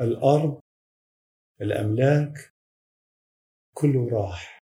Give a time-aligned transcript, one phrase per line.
[0.00, 0.58] الأرض
[1.60, 2.52] الأملاك
[3.74, 4.60] كله راح.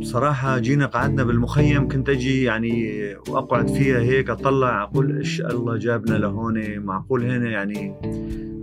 [0.00, 6.14] بصراحة جينا قعدنا بالمخيم كنت أجي يعني وأقعد فيها هيك أطلع أقول إيش الله جابنا
[6.14, 7.94] لهون؟ معقول هنا يعني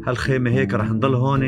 [0.08, 1.44] هالخيمة هيك رح نضل هون؟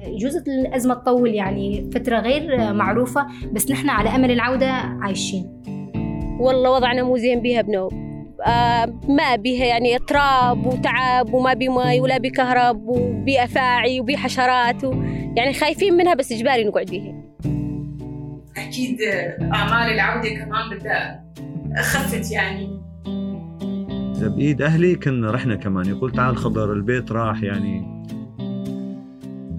[0.00, 5.62] يجوز الأزمة تطول يعني فترة غير معروفة بس نحن على أمل العودة عايشين.
[6.40, 8.05] والله وضعنا مو زين بيها بنوب
[9.08, 14.84] ما بيها يعني تراب وتعب وما بي ماي ولا بي كهرب وبي أفاعي وبي حشرات
[14.84, 14.92] و...
[15.36, 17.14] يعني خايفين منها بس إجباري نقعد بيها
[18.56, 18.98] أكيد
[19.54, 21.24] أعمال العودة كمان بدها
[21.76, 22.86] خفت يعني.
[24.20, 25.86] بإيد أهلي كنا رحنا كمان.
[25.86, 27.96] يقول تعال خضر البيت راح يعني.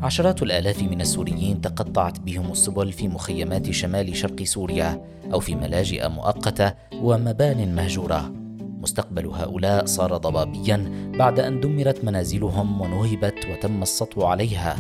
[0.02, 5.02] عشرات الآلاف من السوريين تقطعت بهم السبل في مخيمات شمال شرق سوريا
[5.34, 8.37] أو في ملاجئ مؤقتة ومبان مهجورة.
[8.82, 14.76] مستقبل هؤلاء صار ضبابيا بعد أن دمرت منازلهم ونهبت وتم السطو عليها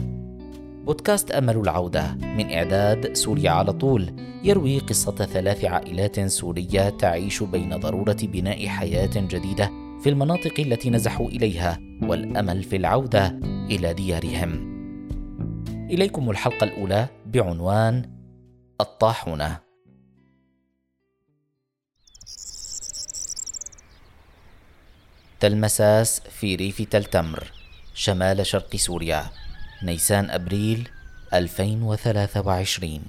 [0.86, 4.14] بودكاست أمل العودة من إعداد سوريا على طول
[4.44, 9.72] يروي قصة ثلاث عائلات سورية تعيش بين ضرورة بناء حياة جديدة
[10.02, 13.40] في المناطق التي نزحوا إليها والأمل في العودة
[13.72, 14.78] إلى ديارهم.
[15.92, 18.06] إليكم الحلقة الأولى بعنوان
[18.82, 19.67] الطاحونة.
[25.40, 27.52] تل مساس في ريف تل تمر
[27.94, 29.26] شمال شرق سوريا
[29.84, 30.90] نيسان أبريل
[31.34, 33.02] 2023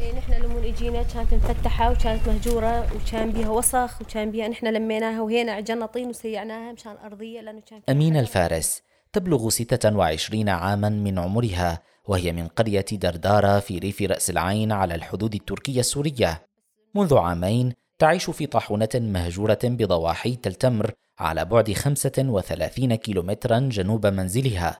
[0.00, 5.20] إيه نحن لما اجينا كانت مفتحة وكانت مهجورة وكان بيها وسخ وكان بيها نحن لميناها
[5.20, 11.82] وهنا عجلنا طين وسيعناها مشان أرضية لأنه كان أمينة الفارس تبلغ 26 عاما من عمرها
[12.08, 16.46] وهي من قرية دردارة في ريف رأس العين على الحدود التركية السورية
[16.94, 24.78] منذ عامين تعيش في طاحونة مهجورة بضواحي تلتمر على بعد 35 كيلومترا جنوب منزلها.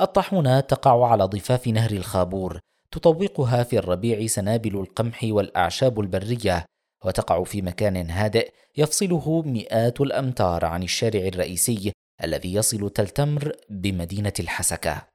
[0.00, 2.60] الطاحونة تقع على ضفاف نهر الخابور،
[2.90, 6.64] تطوقها في الربيع سنابل القمح والأعشاب البرية،
[7.04, 11.92] وتقع في مكان هادئ يفصله مئات الأمتار عن الشارع الرئيسي
[12.24, 15.13] الذي يصل تل تمر بمدينة الحسكة.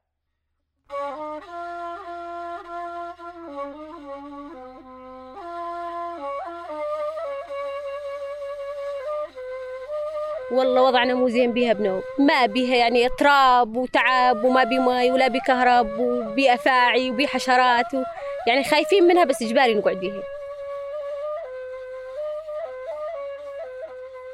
[10.52, 15.28] والله وضعنا مو زين بيها بنوب ما بيها يعني تراب وتعب وما بي ماي ولا
[15.28, 18.02] بي كهرب وبي أفاعي وبي حشرات و...
[18.48, 20.22] يعني خايفين منها بس إجباري نقعد بيها.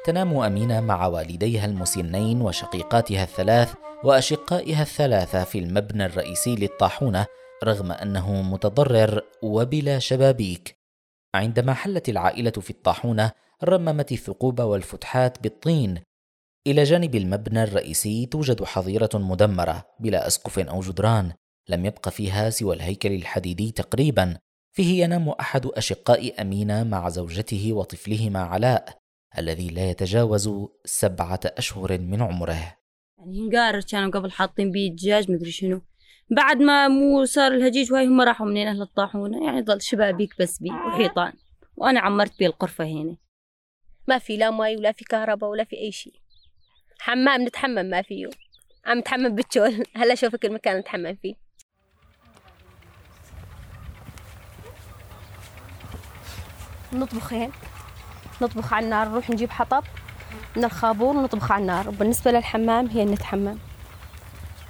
[0.05, 3.73] تنام أمينة مع والديها المسنين وشقيقاتها الثلاث
[4.03, 7.25] وأشقائها الثلاثة في المبنى الرئيسي للطاحونة
[7.63, 10.77] رغم أنه متضرر وبلا شبابيك.
[11.35, 13.31] عندما حلت العائلة في الطاحونة
[13.63, 15.99] رممت الثقوب والفتحات بالطين.
[16.67, 21.31] إلى جانب المبنى الرئيسي توجد حظيرة مدمرة بلا أسقف أو جدران
[21.69, 24.37] لم يبق فيها سوى الهيكل الحديدي تقريبا.
[24.71, 28.97] فيه ينام أحد أشقاء أمينة مع زوجته وطفلهما علاء
[29.37, 30.49] الذي لا يتجاوز
[30.85, 32.77] سبعة أشهر من عمره.
[33.17, 35.81] يعني هنقار كانوا قبل حاطين بيه الدجاج مدري شنو.
[36.29, 39.45] بعد ما مو صار الهجيج وهاي هم راحوا منين؟ أهل الطاحونة.
[39.45, 41.33] يعني ظل شبابيك بس بي وحيطان.
[41.77, 43.17] وأنا عمرت بيه الغرفة هنا.
[44.07, 46.13] ما في لا ماي ولا في كهرباء ولا في أي شيء.
[46.99, 48.29] حمام نتحمم ما فيه.
[48.85, 51.35] عم نتحمم بالشول هلا شوفك المكان نتحمم فيه.
[56.93, 57.51] نطبخين
[58.41, 59.83] نطبخ على النار نروح نجيب حطب
[60.55, 61.89] من الخابور ونطبخ على النار.
[61.89, 63.57] وبالنسبة للحمام هي نتحمم.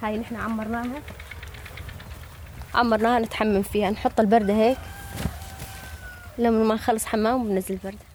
[0.02, 1.02] هاي نحن عمرناها.
[2.74, 3.90] عمرناها نتحمم فيها.
[3.90, 4.78] نحط البردة هيك.
[6.38, 8.07] لما ما نخلص حمام وبنزل البردة.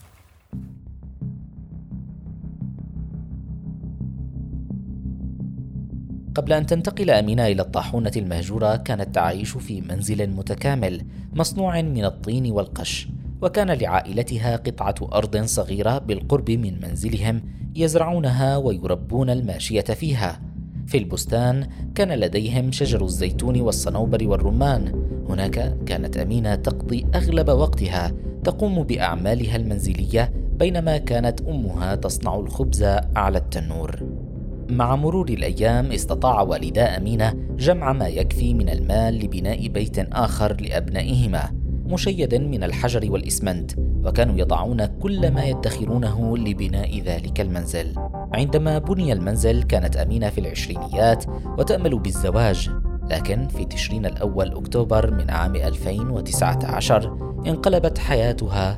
[6.35, 12.51] قبل أن تنتقل أمينة إلى الطاحونة المهجورة كانت تعيش في منزل متكامل مصنوع من الطين
[12.51, 13.07] والقش
[13.41, 17.41] وكان لعائلتها قطعة أرض صغيرة بالقرب من منزلهم
[17.75, 20.41] يزرعونها ويربون الماشية فيها.
[20.87, 25.08] في البستان كان لديهم شجر الزيتون والصنوبر والرمان.
[25.29, 28.11] هناك كانت أمينة تقضي أغلب وقتها
[28.43, 32.84] تقوم بأعمالها المنزلية بينما كانت أمها تصنع الخبز
[33.16, 34.22] على التنور.
[34.69, 41.51] مع مرور الأيام استطاع والدا أمينة جمع ما يكفي من المال لبناء بيت آخر لأبنائهما
[41.85, 47.95] مشيد من الحجر والإسمنت وكانوا يضعون كل ما يدخرونه لبناء ذلك المنزل.
[48.33, 51.25] عندما بني المنزل كانت أمينة في العشرينيات
[51.57, 52.69] وتأمل بالزواج
[53.09, 58.77] لكن في تشرين الأول أكتوبر من عام 2019 انقلبت حياتها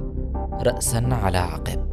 [0.65, 1.85] رأسا على عقب.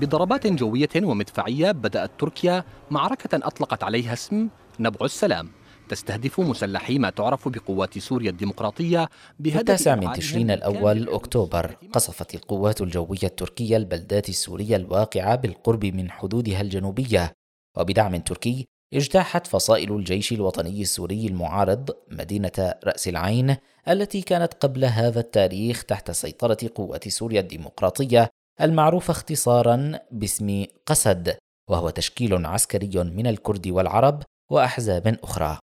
[0.00, 4.48] بضربات جوية ومدفعية بدأت تركيا معركة أطلقت عليها اسم
[4.80, 5.50] نبع السلام.
[5.88, 9.08] تستهدف مسلحي ما تعرف بقوات سوريا الديمقراطية
[9.38, 11.76] بهدف التاسع من تشرين الأول أكتوبر.
[11.92, 17.32] قصفت القوات الجوية التركية البلدات السورية الواقعة بالقرب من حدودها الجنوبية.
[17.76, 23.56] وبدعم تركي اجتاحت فصائل الجيش الوطني السوري المعارض مدينة رأس العين
[23.88, 28.30] التي كانت قبل هذا التاريخ تحت سيطرة قوات سوريا الديمقراطية
[28.62, 31.36] المعروفة اختصارا باسم قسد
[31.70, 35.58] وهو تشكيل عسكري من الكرد والعرب وأحزاب أخرى.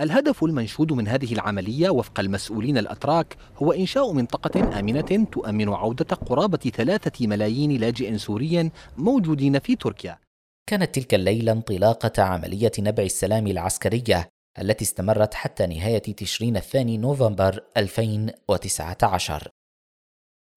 [0.00, 6.58] الهدف المنشود من هذه العملية وفق المسؤولين الأتراك هو إنشاء منطقة آمنة تؤمن عودة قرابة
[6.58, 10.18] ثلاثة ملايين لاجئ سوري موجودين في تركيا.
[10.66, 14.28] كانت تلك الليلة انطلاقة عملية نبع السلام العسكرية
[14.58, 19.48] التي استمرت حتى نهاية تشرين الثاني نوفمبر 2019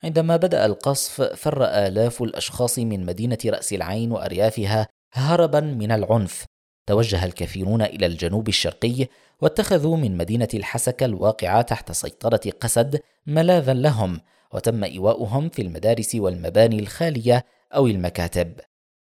[0.03, 6.45] عندما بدأ القصف فر آلاف الأشخاص من مدينة رأس العين وأريافها هربا من العنف.
[6.87, 9.07] توجه الكثيرون إلى الجنوب الشرقي
[9.41, 14.19] واتخذوا من مدينة الحسكة الواقعة تحت سيطرة قسد ملاذا لهم
[14.53, 18.59] وتم إيواؤهم في المدارس والمباني الخالية أو المكاتب.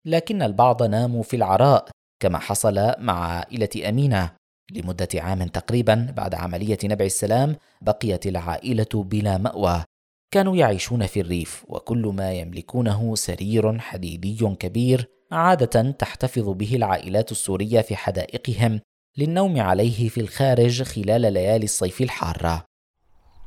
[0.05, 1.89] لكن البعض ناموا في العراء
[2.19, 4.31] كما حصل مع عائلة أمينة.
[4.71, 9.83] لمدة عام تقريبا بعد عملية نبع السلام بقيت العائلة بلا مأوى.
[10.31, 17.81] كانوا يعيشون في الريف وكل ما يملكونه سرير حديدي كبير عادة تحتفظ به العائلات السورية
[17.81, 18.79] في حدائقهم
[19.17, 22.65] للنوم عليه في الخارج خلال ليالي الصيف الحارة.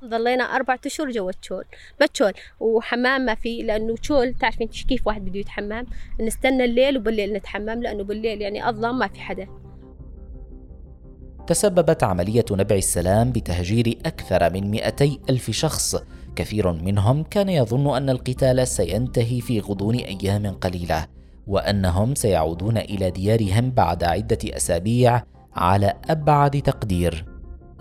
[0.04, 1.64] ظلينا أربعة أشهر جوا تشول
[2.00, 5.86] بتشول وحمام ما في لأنه تشول تعرفين كيف واحد بده يتحمم
[6.20, 9.48] نستنى الليل وبالليل نتحمم لأنه بالليل يعني أظلم ما في حدا.
[11.46, 15.96] تسببت عملية نبع السلام بتهجير أكثر من 200 ألف شخص
[16.38, 21.06] كثير منهم كان يظن أن القتال سينتهي في غضون أيام قليلة
[21.46, 25.22] وأنهم سيعودون إلى ديارهم بعد عدة أسابيع
[25.54, 27.24] على أبعد تقدير.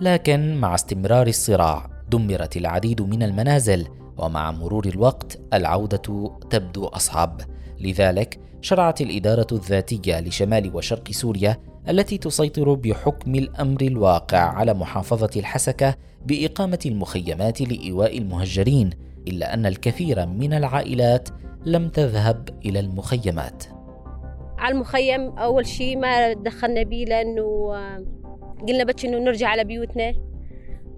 [0.00, 7.40] لكن مع استمرار الصراع دمرت العديد من المنازل ومع مرور الوقت العودة تبدو أصعب.
[7.80, 11.56] لذلك شرعت الإدارة الذاتية لشمال وشرق سوريا
[11.88, 15.94] التي تسيطر بحكم الأمر الواقع على محافظة الحسكة
[16.26, 18.90] بإقامة المخيمات لإيواء المهجرين
[19.28, 21.28] إلا أن الكثير من العائلات
[21.66, 23.64] لم تذهب إلى المخيمات.
[24.58, 27.72] على المخيم أول شيء ما دخلنا به لأنه
[28.68, 30.14] قلنا بس إنه نرجع على بيوتنا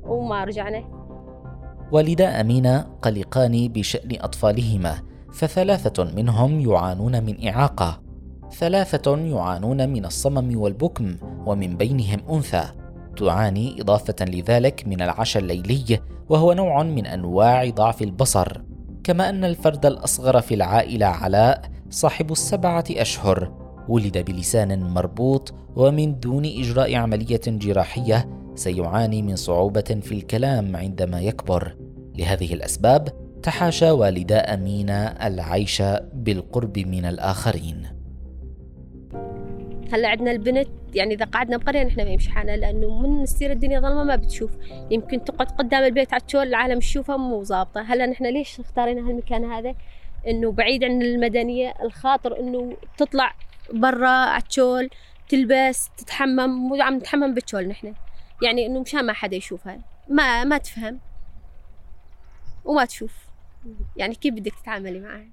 [0.02, 0.84] وما رجعنا.
[1.92, 5.02] والدا أمينة قلقان بشأن أطفالهما
[5.32, 8.09] فثلاثة منهم يعانون من إعاقة.
[8.52, 11.16] ثلاثة يعانون من الصمم والبكم
[11.46, 12.64] ومن بينهم أنثى.
[13.16, 18.60] تعاني إضافة لذلك من العشاء الليلي وهو نوع من أنواع ضعف البصر.
[19.04, 23.52] كما أن الفرد الأصغر في العائلة علاء صاحب السبعة أشهر.
[23.88, 31.76] ولد بلسان مربوط ومن دون إجراء عملية جراحية سيعاني من صعوبة في الكلام عندما يكبر.
[32.18, 33.08] لهذه الأسباب
[33.42, 35.82] تحاشى والدا أمينة العيش
[36.14, 37.99] بالقرب من الآخرين.
[39.92, 43.80] هلا عندنا البنت يعني إذا قعدنا بقرية نحن ما يمشي حالنا لأنه من تصير الدنيا
[43.80, 44.50] ظلمة ما بتشوف.
[44.90, 47.80] يمكن تقعد قدام البيت على الشول العالم تشوفها مو ظابطة.
[47.80, 49.74] هلا نحن ليش اختارينا هالمكان هذا؟
[50.26, 53.34] إنه بعيد عن المدنية الخاطر إنه تطلع
[53.72, 54.90] برا على الشول
[55.28, 57.94] تلبس تتحمم مو عم نتحمم بالشول نحن.
[58.42, 59.80] يعني إنه مشان ما حدا يشوفها.
[60.08, 61.00] ما ما تفهم.
[62.64, 63.12] وما تشوف.
[63.96, 65.26] يعني كيف بدك تتعاملي معها؟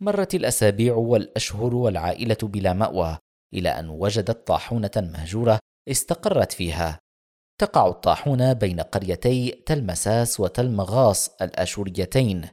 [0.00, 3.18] مرت الأسابيع والأشهر والعائلة بلا مأوى.
[3.54, 6.98] إلى أن وجدت طاحونة مهجورة استقرت فيها.
[7.58, 12.48] تقع الطاحونة بين قريتي تلمساس وتلمغاص الآشوريتين.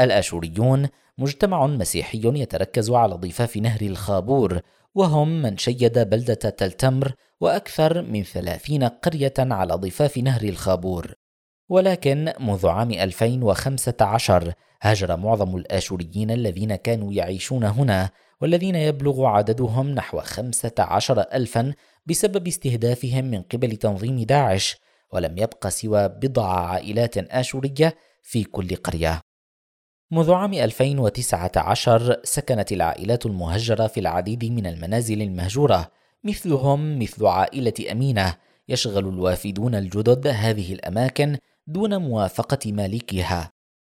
[0.00, 4.60] الآشوريون مجتمع مسيحي يتركز على ضفاف نهر الخابور
[4.94, 11.14] وهم من شيد بلدة تلتمر وأكثر من ثلاثين قرية على ضفاف نهر الخابور.
[11.68, 20.20] ولكن منذ عام 2015 هاجر معظم الآشوريين الذين كانوا يعيشون هنا والذين يبلغ عددهم نحو
[20.20, 21.74] خمسة عشر ألفا
[22.06, 24.76] بسبب استهدافهم من قبل تنظيم داعش
[25.12, 29.20] ولم يبق سوى بضع عائلات آشورية في كل قرية.
[30.10, 35.90] منذ عام 2019 سكنت العائلات المهجرة في العديد من المنازل المهجورة
[36.24, 38.36] مثلهم مثل عائلة أمينة
[38.68, 43.50] يشغل الوافدون الجدد هذه الأماكن دون موافقة مالكها.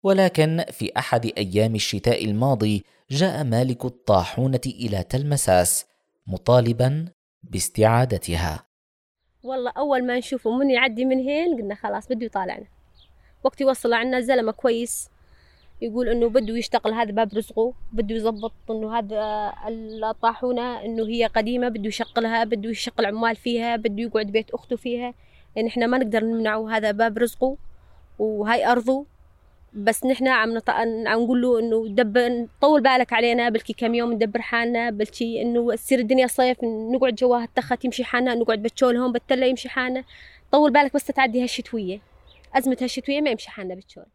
[0.03, 5.85] ولكن في أحد أيام الشتاء الماضي جاء مالك الطاحونة إلى تلمساس
[6.27, 7.05] مطالبا
[7.43, 8.65] باستعادتها.
[9.43, 12.65] والله أول ما نشوفه من يعدي من هين قلنا خلاص بده يطالعنا.
[13.43, 15.09] وقت يوصل عنا زلمة كويس
[15.81, 19.53] يقول إنه بده يشتغل هذا باب رزقه بده يظبط إنه هذا
[20.03, 25.13] الطاحونة إنه هي قديمة بده يشغلها بده يشغل عمال فيها بده يقعد بيت أخته فيها.
[25.55, 27.57] يعني إحنا ما نقدر نمنعه هذا باب رزقه
[28.19, 29.05] وهاي أرضه
[29.73, 30.69] بس نحن عم نط...
[30.69, 35.75] عم نقول له إنه دب طول بالك علينا بلكي كم يوم ندبر حالنا بلكي إنه
[35.75, 40.03] تصير الدنيا صيف نقعد جواها التخت يمشي حالنا نقعد بتشول هون بالتلة يمشي حالنا.
[40.51, 41.99] طول بالك بس تعدي هالشتوية.
[42.55, 44.05] أزمة هالشتوية ما يمشي حالنا بتشول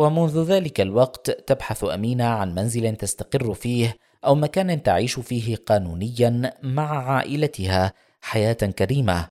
[0.00, 7.12] ومنذ ذلك الوقت تبحث أمينة عن منزل تستقر فيه أو مكان تعيش فيه قانونيا مع
[7.12, 9.28] عائلتها حياة كريمة.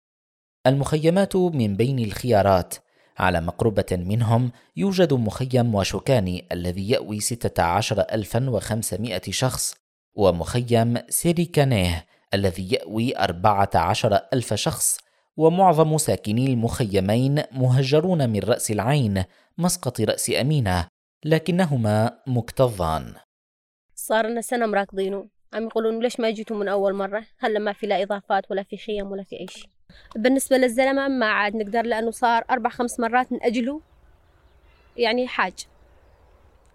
[0.67, 2.73] المخيمات من بين الخيارات،
[3.17, 9.75] على مقربة منهم يوجد مخيم وشوكاني الذي يأوي 16500 شخص،
[10.15, 14.97] ومخيم سيريكانيه الذي يأوي 14000 شخص،
[15.37, 19.23] ومعظم ساكني المخيمين مهجرون من رأس العين
[19.57, 20.87] مسقط رأس أمينة
[21.25, 23.15] لكنهما مكتظان.
[23.95, 25.27] صار لنا سنة مراكضينه.
[25.53, 28.77] عم يقولون ليش ما جيتوا من أول مرة؟ هلا ما في لا إضافات ولا في
[28.77, 29.69] خيم ولا في أي شيء.
[30.15, 33.81] بالنسبة للزلمة ما عاد نقدر لأنه صار أربع خمس مرات من أجله
[34.97, 35.53] يعني حاج.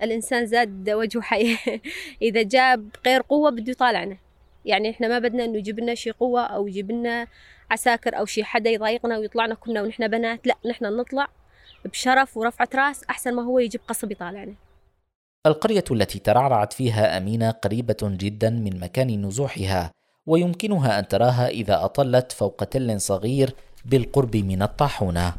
[0.02, 1.56] الإنسان زاد وجهه حي.
[2.22, 4.18] إذا جاب غير قوة بده يطالعنا.
[4.64, 7.26] يعني إحنا ما بدنا إنه يجيب لنا شي قوة أو يجيب لنا
[7.70, 11.28] عساكر أو شي حدا يضايقنا ويطلعنا كلنا ونحن بنات لا نحن نطلع
[11.84, 14.54] بشرف ورفعة راس أحسن ما هو يجيب قصب يطالعنا.
[15.46, 19.90] القرية التي ترعرعت فيها أمينة قريبة جدا من مكان نزوحها
[20.26, 23.54] ويمكنها أن تراها إذا أطلت فوق تل صغير
[23.84, 25.34] بالقرب من الطاحونة.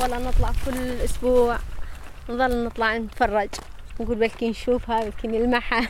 [0.00, 1.58] والله نطلع كل أسبوع
[2.28, 3.48] نظل نطلع نتفرج.
[4.00, 5.88] نقول بلكي نشوفها بلكي نلمحها.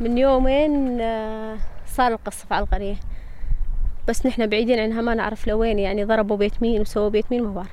[0.00, 2.96] من يومين آه، صار القصف على القرية.
[4.08, 7.52] بس نحن بعيدين عنها ما نعرف لوين يعني ضربوا بيت مين وسووا بيت مين ما
[7.52, 7.70] بعرف.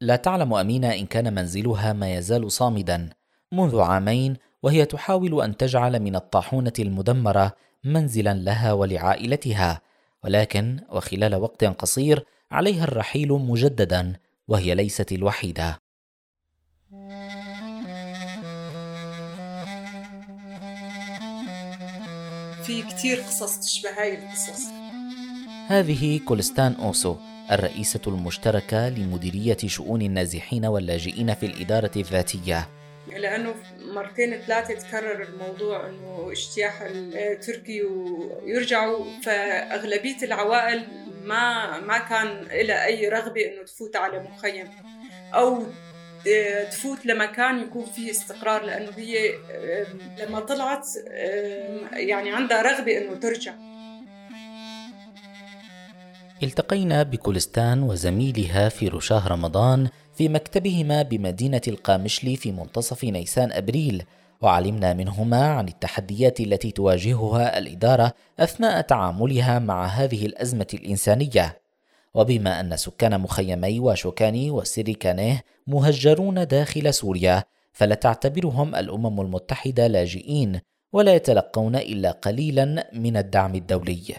[0.00, 3.10] لا تعلم أمينة إن كان منزلها ما يزال صامدا.
[3.52, 7.52] منذ عامين وهي تحاول أن تجعل من الطاحونة المدمرة
[7.84, 9.80] منزلا لها ولعائلتها.
[10.24, 14.12] ولكن وخلال وقت قصير عليها الرحيل مجددا.
[14.48, 15.78] وهي ليست الوحيدة.
[22.62, 24.62] في كتير قصص تشبه هاي القصص.
[25.68, 27.16] هذه كولستان أوسو
[27.50, 32.68] الرئيسة المشتركة لمديرية شؤون النازحين واللاجئين في الإدارة الذاتية.
[33.16, 40.86] لأنه مرتين ثلاثة تكرر الموضوع أنه اجتياح التركي ويرجعوا فأغلبية العوائل
[41.24, 44.68] ما ما كان لها أي رغبة أنه تفوت على مخيم
[45.34, 45.66] أو
[46.70, 49.34] تفوت لمكان يكون فيه استقرار لأنه هي
[50.18, 50.86] لما طلعت
[51.92, 53.52] يعني عندها رغبة إنه ترجع.
[56.42, 59.88] التقينا بكولستان وزميلها في رشاه رمضان
[60.18, 64.02] في مكتبهما بمدينة القامشلي في منتصف نيسان أبريل
[64.40, 71.60] وعلمنا منهما عن التحديات التي تواجهها الإدارة أثناء تعاملها مع هذه الأزمة الإنسانية.
[72.14, 80.60] وبما أن سكان مخيمي وشوكاني وسيريكانيه مهجرون داخل سوريا فلا تعتبرهم الأمم المتحدة لاجئين
[80.92, 84.16] ولا يتلقون إلا قليلا من الدعم الدولي.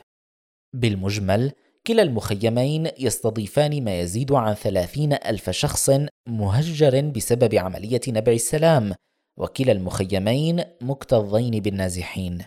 [0.73, 1.51] بالمجمل
[1.87, 5.91] كلا المخيمين يستضيفان ما يزيد عن ثلاثين ألف شخص
[6.27, 8.93] مهجر بسبب عملية نبع السلام
[9.37, 12.45] وكلا المخيمين مكتظين بالنازحين.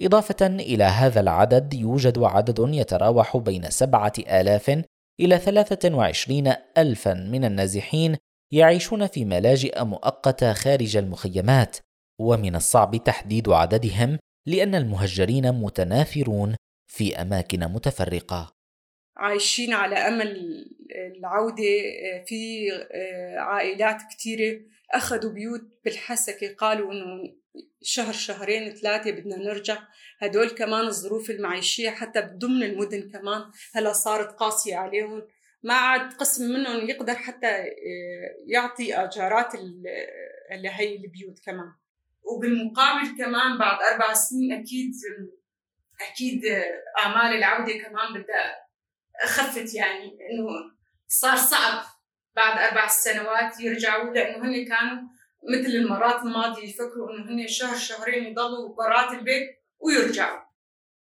[0.00, 4.84] إضافة إلى هذا العدد يوجد عدد يتراوح بين سبعة آلاف
[5.20, 8.16] إلى ثلاثة وعشرين ألفا من النازحين
[8.52, 11.76] يعيشون في ملاجئ مؤقتة خارج المخيمات.
[12.20, 16.56] ومن الصعب تحديد عددهم لأن المهجرين متناثرون
[16.90, 18.56] في أماكن متفرقة.
[19.16, 20.36] عايشين على أمل
[21.16, 21.64] العودة
[22.26, 22.68] في
[23.38, 24.60] عائلات كثيرة
[24.94, 27.36] أخذوا بيوت بالحسكة قالوا إنه
[27.82, 29.78] شهر شهرين ثلاثة بدنا نرجع.
[30.18, 33.42] هدول كمان الظروف المعيشية حتى ضمن المدن كمان
[33.74, 35.22] هلا صارت قاسية عليهم.
[35.62, 37.70] ما عاد قسم منهم يقدر حتى آه،
[38.46, 39.54] يعطي أجارات
[40.62, 41.72] لهي البيوت كمان.
[42.22, 44.90] وبالمقابل كمان بعد أربع سنين أكيد
[46.08, 46.42] أكيد
[46.98, 48.56] اعمال العودة كمان بدها
[49.26, 50.48] خفت يعني إنه
[51.08, 51.82] صار صعب
[52.36, 55.02] بعد أربع سنوات يرجعوا لأنه هن كانوا
[55.48, 59.48] مثل المرات الماضية يفكروا إنه هن شهر شهرين يضلوا برات البيت
[59.80, 60.40] ويرجعوا.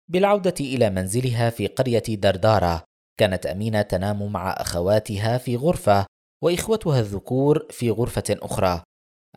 [0.07, 2.83] بالعودة إلى منزلها في قرية دردارة
[3.19, 6.05] كانت أمينة تنام مع أخواتها في غرفة
[6.43, 8.83] وإخوتها الذكور في غرفة أخرى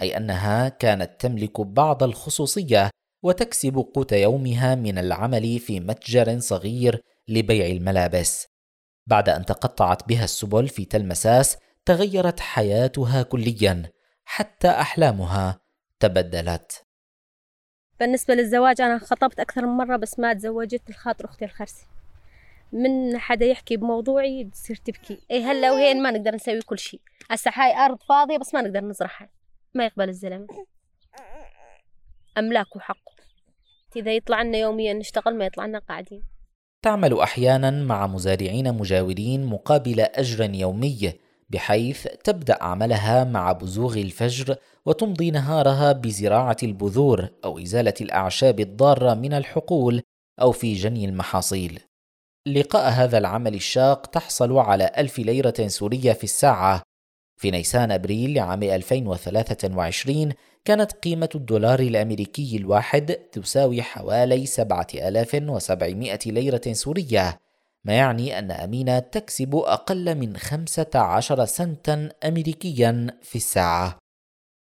[0.03, 2.91] أي أنها كانت تملك بعض الخصوصية
[3.23, 8.47] وتكسب قوت يومها من العمل في متجر صغير لبيع الملابس.
[9.07, 13.83] بعد أن تقطعت بها السبل في تلمساس تغيرت حياتها كليا
[14.25, 15.61] حتى أحلامها
[16.01, 16.85] تبدلت.
[18.01, 21.87] بالنسبة للزواج أنا خطبت أكثر من مرة بس ما تزوجت الخاطر أختي الخرسي.
[22.73, 25.21] من حدا يحكي بموضوعي تصير تبكي.
[25.31, 27.01] اي هلا وهين ما نقدر نسوي كل شيء.
[27.31, 29.29] هسه هاي أرض فاضية بس ما نقدر نزرعها.
[29.75, 30.47] ما يقبل الزلمة.
[32.39, 33.13] أملاك وحقه
[33.97, 36.23] إذا يطلع لنا يوميا نشتغل ما يطلع لنا قاعدين.
[36.83, 41.13] تعمل أحيانا مع مزارعين مجاورين مقابل أجر يومي
[41.51, 44.57] بحيث تبدأ عملها مع بزوغ الفجر
[44.87, 50.03] وتمضي نهارها بزراعة البذور أو إزالة الأعشاب الضارة من الحقول
[50.41, 51.81] أو في جني المحاصيل.
[52.47, 56.83] لقاء هذا العمل الشاق تحصل على ألف ليرة سورية في الساعة
[57.41, 60.33] في نيسان أبريل لعام 2023
[60.65, 67.41] كانت قيمة الدولار الأمريكي الواحد تساوي حوالي 7700 ليرة سورية
[67.85, 73.99] ما يعني أن أمينة تكسب أقل من 15 سنتا أمريكيا في الساعة.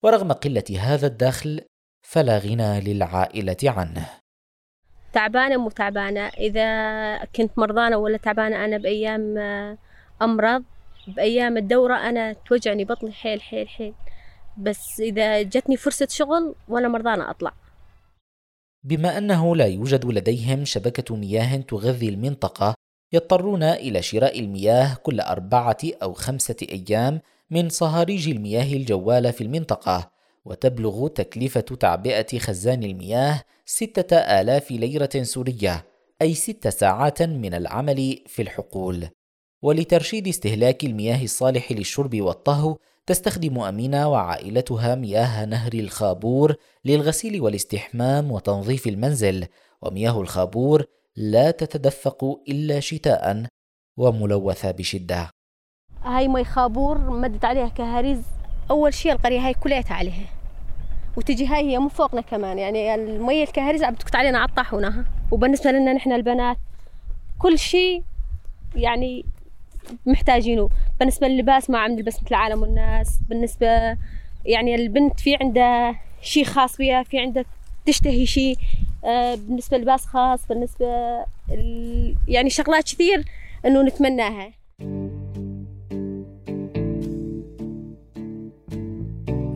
[0.03, 1.61] ورغم قلة هذا الدخل
[2.03, 4.09] فلا غنى للعائلة عنه.
[5.13, 9.39] تعبانة مو تعبانة؟ إذا كنت مرضانة ولا تعبانة أنا بأيام
[10.23, 10.65] أمرض
[11.07, 13.95] بأيام الدورة أنا توجعني بطني حيل حيل حيل.
[14.59, 17.53] بس إذا جتني فرصة شغل ولا مرضانة أطلع.
[18.85, 22.75] بما أنه لا يوجد لديهم شبكة مياه تغذي المنطقة
[23.13, 30.11] يضطرون إلى شراء المياه كل أربعة أو خمسة أيام من صهاريج المياه الجوالة في المنطقة
[30.45, 35.85] وتبلغ تكلفة تعبئة خزان المياه ستة آلاف ليرة سورية
[36.23, 39.09] أي ست ساعات من العمل في الحقول.
[39.63, 42.77] ولترشيد استهلاك المياه الصالح للشرب والطهو
[43.09, 49.47] تستخدم أمينة وعائلتها مياه نهر الخابور للغسيل والاستحمام وتنظيف المنزل
[49.83, 50.85] ومياه الخابور
[51.17, 53.47] لا تتدفق إلا شتاء
[53.99, 55.31] وملوثة بشدة.
[56.03, 58.23] هاي مي خابور مدت عليها كهاريز
[58.71, 60.27] أول شيء القرية هاي كلها عليها.
[61.17, 65.05] وتجي هاي هي من فوقنا كمان يعني المية الكهاريز عم تكت علينا على الطاحونة.
[65.31, 66.57] وبالنسبة لنا نحن البنات
[67.39, 68.03] كل شيء
[68.75, 69.25] يعني
[70.07, 70.69] محتاجينه.
[71.01, 73.19] بالنسبة للباس ما عم نلبس مثل العالم والناس.
[73.29, 73.97] بالنسبة
[74.45, 77.45] يعني البنت في عندها شيء خاص بها في عندها
[77.87, 78.57] تشتهي شيء
[79.05, 80.87] آه، بالنسبة لباس خاص بالنسبة
[82.29, 83.25] يعني شغلات كثير
[83.67, 84.51] إنه نتمناها.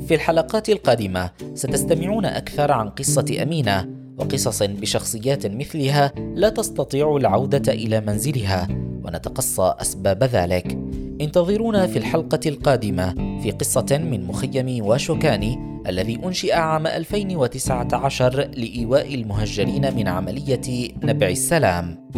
[0.06, 8.00] في الحلقات القادمة ستستمعون أكثر عن قصة أمينة وقصص بشخصيات مثلها لا تستطيع العودة إلى
[8.00, 8.81] منزلها.
[9.04, 10.78] ونتقصى أسباب ذلك
[11.20, 19.94] انتظرونا في الحلقة القادمة في قصة من مخيم واشوكاني الذي أنشئ عام 2019 لإيواء المهجرين
[19.96, 22.08] من عملية نبع السلام.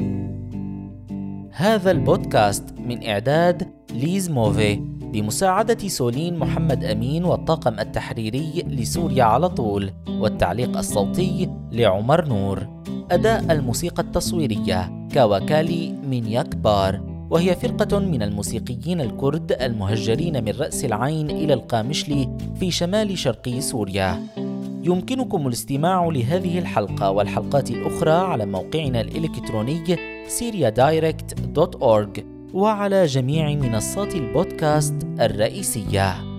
[1.52, 4.74] هذا البودكاست من إعداد ليز موفي
[5.14, 14.02] بمساعدة سولين محمد أمين والطاقم التحريري لسوريا على طول والتعليق الصوتي لعمر نور أداء الموسيقى
[14.02, 17.00] التصويرية كاواكالي من يكبار
[17.30, 24.22] وهي فرقة من الموسيقيين الكرد المهجرين من رأس العين إلى القامشلي في شمال شرقي سوريا.
[24.82, 29.96] يمكنكم الاستماع لهذه الحلقة والحلقات الأخرى على موقعنا الإلكتروني
[30.40, 32.20] syriadirect.org
[32.54, 36.33] وعلى جميع منصات البودكاست الرئيسية